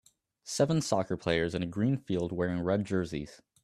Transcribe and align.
Seven 0.45 0.81
soccer 0.81 1.15
players 1.15 1.53
in 1.53 1.61
a 1.61 1.67
green 1.67 1.95
field 1.95 2.31
wearing 2.31 2.63
red 2.63 2.85
jerseys 2.85 3.39